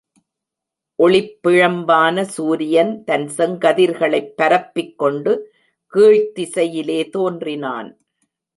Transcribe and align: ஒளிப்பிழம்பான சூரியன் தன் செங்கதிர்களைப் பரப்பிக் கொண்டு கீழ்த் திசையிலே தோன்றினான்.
ஒளிப்பிழம்பான 0.99 2.21
சூரியன் 2.21 3.03
தன் 3.03 3.27
செங்கதிர்களைப் 3.37 4.33
பரப்பிக் 4.35 4.97
கொண்டு 4.97 5.33
கீழ்த் 5.93 6.33
திசையிலே 6.39 7.09
தோன்றினான். 7.09 7.89